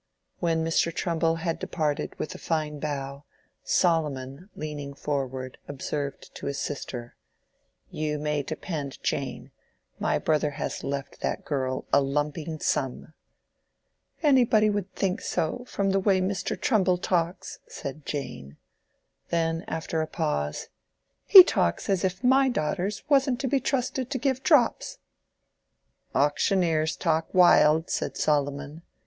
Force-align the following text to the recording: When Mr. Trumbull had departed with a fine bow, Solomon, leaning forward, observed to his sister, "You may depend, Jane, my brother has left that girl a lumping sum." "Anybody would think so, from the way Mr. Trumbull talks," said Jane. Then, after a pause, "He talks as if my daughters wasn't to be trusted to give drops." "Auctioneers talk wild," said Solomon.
When 0.39 0.65
Mr. 0.65 0.91
Trumbull 0.91 1.35
had 1.35 1.59
departed 1.59 2.17
with 2.17 2.33
a 2.33 2.39
fine 2.39 2.79
bow, 2.79 3.23
Solomon, 3.63 4.49
leaning 4.55 4.95
forward, 4.95 5.59
observed 5.67 6.33
to 6.33 6.47
his 6.47 6.57
sister, 6.57 7.15
"You 7.91 8.17
may 8.17 8.41
depend, 8.41 8.97
Jane, 9.03 9.51
my 9.99 10.17
brother 10.17 10.49
has 10.57 10.83
left 10.83 11.21
that 11.21 11.45
girl 11.45 11.85
a 11.93 12.01
lumping 12.01 12.59
sum." 12.59 13.13
"Anybody 14.23 14.71
would 14.71 14.91
think 14.95 15.21
so, 15.21 15.65
from 15.67 15.91
the 15.91 15.99
way 15.99 16.19
Mr. 16.19 16.59
Trumbull 16.59 16.97
talks," 16.97 17.59
said 17.67 18.03
Jane. 18.03 18.57
Then, 19.29 19.63
after 19.67 20.01
a 20.01 20.07
pause, 20.07 20.69
"He 21.25 21.43
talks 21.43 21.91
as 21.91 22.03
if 22.03 22.23
my 22.23 22.49
daughters 22.49 23.03
wasn't 23.07 23.39
to 23.41 23.47
be 23.47 23.59
trusted 23.59 24.09
to 24.09 24.17
give 24.17 24.41
drops." 24.41 24.97
"Auctioneers 26.15 26.95
talk 26.95 27.31
wild," 27.35 27.91
said 27.91 28.17
Solomon. 28.17 28.81